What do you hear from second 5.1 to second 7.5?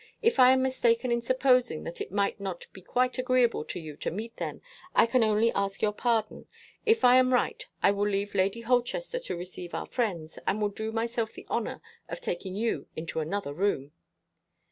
only ask your pardon. If I am